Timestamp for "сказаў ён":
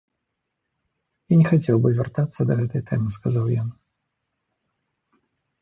3.19-3.71